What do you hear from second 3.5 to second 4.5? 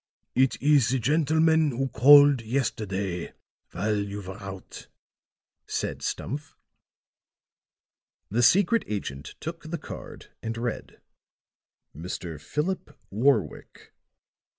while you were